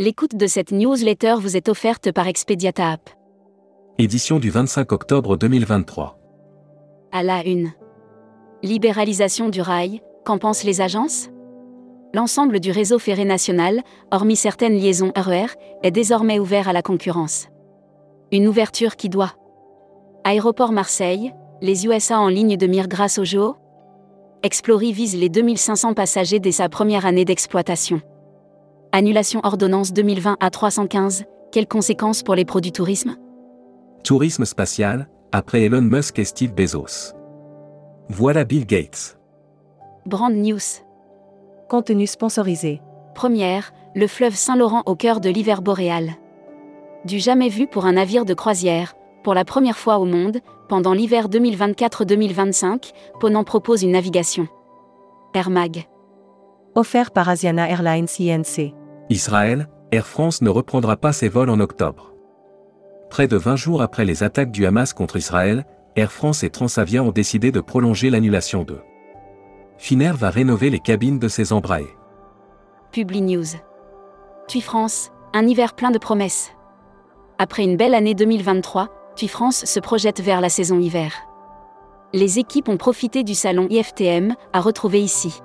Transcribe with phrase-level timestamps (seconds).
[0.00, 3.10] L'écoute de cette newsletter vous est offerte par Expediata App.
[3.98, 6.18] Édition du 25 octobre 2023.
[7.12, 7.70] À la une.
[8.62, 11.28] Libéralisation du rail, qu'en pensent les agences?
[12.14, 15.48] L'ensemble du réseau ferré national, hormis certaines liaisons RER,
[15.82, 17.48] est désormais ouvert à la concurrence.
[18.32, 19.34] Une ouverture qui doit.
[20.24, 23.56] Aéroport Marseille, les USA en ligne de mire grâce au JO
[24.44, 28.00] Explory vise les 2500 passagers dès sa première année d'exploitation.
[28.92, 31.22] Annulation ordonnance 2020 à 315,
[31.52, 33.14] quelles conséquences pour les produits tourisme?
[34.02, 37.14] Tourisme spatial, après Elon Musk et Steve Bezos.
[38.08, 39.16] Voilà Bill Gates.
[40.06, 40.82] Brand News.
[41.68, 42.82] Contenu sponsorisé.
[43.14, 46.10] Première, le fleuve Saint-Laurent au cœur de l'hiver boréal.
[47.04, 50.94] Du jamais vu pour un navire de croisière, pour la première fois au monde, pendant
[50.94, 54.48] l'hiver 2024-2025, Ponant propose une navigation.
[55.32, 55.86] Air Mag.
[56.74, 58.74] Offert par Asiana Airlines INC.
[59.10, 62.14] Israël, Air France ne reprendra pas ses vols en octobre.
[63.10, 67.02] Près de 20 jours après les attaques du Hamas contre Israël, Air France et Transavia
[67.02, 68.82] ont décidé de prolonger l'annulation d'eux.
[69.78, 71.96] Finnair va rénover les cabines de ses embraers.
[72.92, 73.46] Publi News.
[74.46, 76.52] TUI France, un hiver plein de promesses.
[77.38, 81.12] Après une belle année 2023, TUI France se projette vers la saison hiver.
[82.12, 85.40] Les équipes ont profité du salon IFTM à retrouver ici.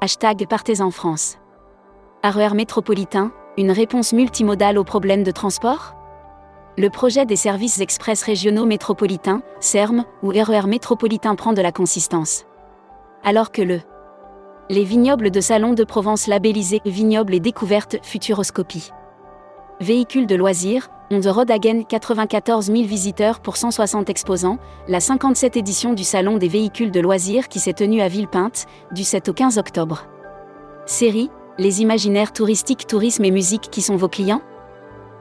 [0.00, 1.38] Hashtag Partez en France.
[2.30, 5.94] RER métropolitain, une réponse multimodale aux problèmes de transport?
[6.76, 12.44] Le projet des services express régionaux métropolitains, CERM, ou RER métropolitain prend de la consistance.
[13.22, 13.80] Alors que le
[14.68, 18.90] les vignobles de Salon de Provence labellisés Vignobles et découvertes Futuroscopie.
[19.80, 25.56] Véhicules de loisirs, on the road again 94 000 visiteurs pour 160 exposants, la 57
[25.56, 29.32] édition du Salon des véhicules de loisirs qui s'est tenue à Villepinte, du 7 au
[29.32, 30.06] 15 octobre.
[30.86, 34.42] Série, les imaginaires touristiques, tourisme et musique qui sont vos clients?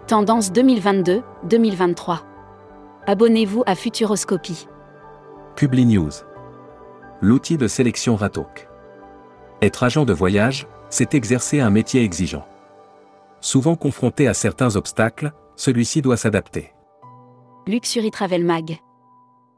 [0.08, 2.20] Tendance 2022-2023.
[3.08, 4.68] Abonnez-vous à Futuroscopie.
[5.56, 6.12] Publi News.
[7.22, 8.68] L'outil de sélection Ratok.
[9.62, 12.46] Être agent de voyage, c'est exercer un métier exigeant.
[13.40, 16.74] Souvent confronté à certains obstacles, celui-ci doit s'adapter.
[17.68, 18.78] Luxury Travel Mag.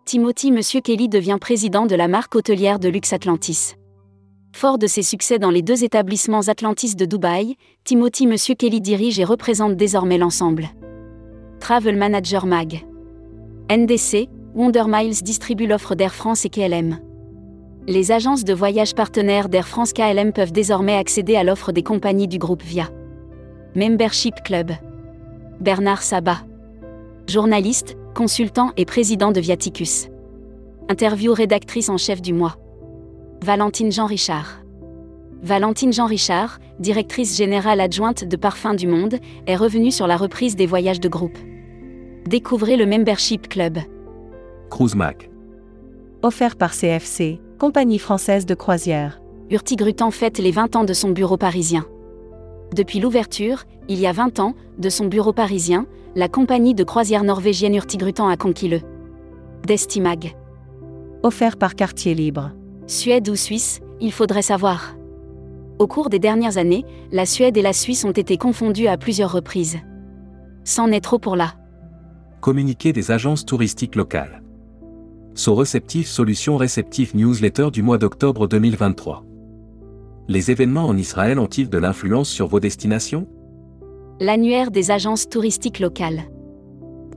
[0.05, 3.75] Timothy Monsieur Kelly devient président de la marque hôtelière de luxe Atlantis.
[4.53, 9.19] Fort de ses succès dans les deux établissements Atlantis de Dubaï, Timothy Monsieur Kelly dirige
[9.19, 10.69] et représente désormais l'ensemble.
[11.59, 12.85] Travel Manager Mag.
[13.71, 16.99] NDC, Wonder Miles distribue l'offre d'Air France et KLM.
[17.87, 22.27] Les agences de voyage partenaires d'Air France KLM peuvent désormais accéder à l'offre des compagnies
[22.27, 22.89] du groupe via
[23.75, 24.71] Membership Club.
[25.59, 26.39] Bernard Sabat.
[27.27, 30.07] Journaliste, consultant et président de Viaticus.
[30.89, 32.55] Interview rédactrice en chef du mois.
[33.43, 34.63] Valentine Jean Richard.
[35.43, 40.55] Valentine Jean Richard, directrice générale adjointe de Parfums du Monde, est revenue sur la reprise
[40.55, 41.37] des voyages de groupe.
[42.25, 43.77] Découvrez le Membership Club.
[44.69, 45.29] Cruise Mac.
[46.23, 49.21] Offert par CFC, compagnie française de croisière.
[49.49, 51.85] Hurtigruten fête les 20 ans de son bureau parisien.
[52.75, 57.23] Depuis l'ouverture, il y a 20 ans, de son bureau parisien, la compagnie de croisière
[57.23, 58.81] norvégienne Hurtigruten a conquis le
[59.65, 60.35] Destimag.
[61.23, 62.51] Offert par Quartier Libre.
[62.87, 64.95] Suède ou Suisse, il faudrait savoir.
[65.77, 69.31] Au cours des dernières années, la Suède et la Suisse ont été confondues à plusieurs
[69.31, 69.77] reprises.
[70.63, 71.55] C'en est trop pour là.
[72.39, 74.41] Communiqué des agences touristiques locales.
[75.35, 79.25] So Receptif Solutions Réceptif Newsletter du mois d'octobre 2023.
[80.29, 83.27] Les événements en Israël ont-ils de l'influence sur vos destinations?
[84.21, 86.23] L'annuaire des agences touristiques locales.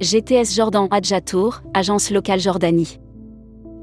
[0.00, 2.98] GTS Jordan Adjatour, agence locale Jordanie.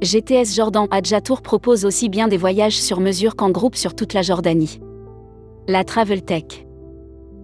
[0.03, 4.21] GTS Jordan Adjatour propose aussi bien des voyages sur mesure qu'en groupe sur toute la
[4.21, 4.79] Jordanie.
[5.67, 6.67] La Travel Tech.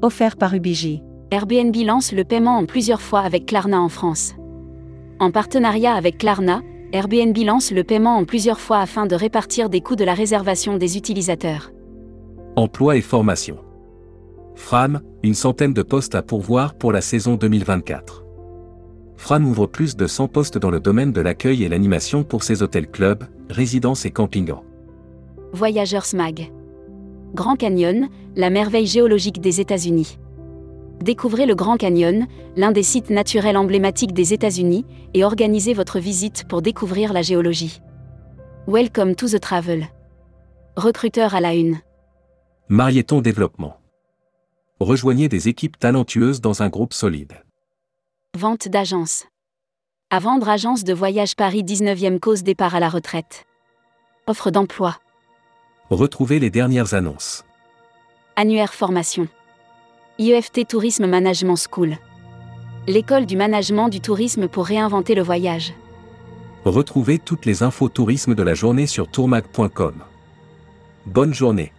[0.03, 1.01] Offert par Ubiji.
[1.31, 4.35] Airbnb lance le paiement en plusieurs fois avec Klarna en France.
[5.19, 6.61] En partenariat avec Klarna,
[6.91, 10.77] Airbnb lance le paiement en plusieurs fois afin de répartir des coûts de la réservation
[10.77, 11.71] des utilisateurs.
[12.55, 13.57] Emploi et formation.
[14.53, 18.22] Fram, une centaine de postes à pourvoir pour la saison 2024.
[19.23, 22.61] Fram ouvre plus de 100 postes dans le domaine de l'accueil et l'animation pour ses
[22.61, 24.51] hôtels-clubs, résidences et campings.
[25.53, 26.51] Voyageurs Mag.
[27.33, 30.19] Grand Canyon, la merveille géologique des États-Unis.
[30.99, 32.27] Découvrez le Grand Canyon,
[32.57, 37.79] l'un des sites naturels emblématiques des États-Unis, et organisez votre visite pour découvrir la géologie.
[38.67, 39.87] Welcome to the travel.
[40.75, 41.77] Recruteur à la une.
[42.67, 43.77] Marieton Développement.
[44.81, 47.42] Rejoignez des équipes talentueuses dans un groupe solide.
[48.35, 49.27] Vente d'agence.
[50.09, 53.45] À vendre agence de voyage Paris 19e cause départ à la retraite.
[54.25, 54.97] Offre d'emploi.
[55.91, 57.45] Retrouvez les dernières annonces.
[58.35, 59.27] Annuaire formation.
[60.17, 61.97] IEFT Tourisme Management School.
[62.87, 65.75] L'école du management du tourisme pour réinventer le voyage.
[66.65, 69.93] Retrouvez toutes les infos tourisme de la journée sur tourmag.com.
[71.05, 71.71] Bonne journée.